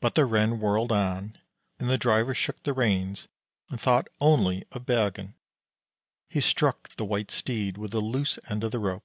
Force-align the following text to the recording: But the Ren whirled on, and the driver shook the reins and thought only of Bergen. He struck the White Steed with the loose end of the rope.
But 0.00 0.16
the 0.16 0.24
Ren 0.26 0.58
whirled 0.58 0.90
on, 0.90 1.38
and 1.78 1.88
the 1.88 1.96
driver 1.96 2.34
shook 2.34 2.60
the 2.64 2.72
reins 2.72 3.28
and 3.68 3.80
thought 3.80 4.08
only 4.20 4.64
of 4.72 4.86
Bergen. 4.86 5.36
He 6.28 6.40
struck 6.40 6.88
the 6.96 7.04
White 7.04 7.30
Steed 7.30 7.78
with 7.78 7.92
the 7.92 8.00
loose 8.00 8.40
end 8.48 8.64
of 8.64 8.72
the 8.72 8.80
rope. 8.80 9.04